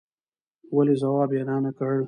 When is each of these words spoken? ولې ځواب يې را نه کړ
ولې 0.75 0.95
ځواب 1.01 1.29
يې 1.35 1.41
را 1.47 1.57
نه 1.63 1.71
کړ 1.77 1.93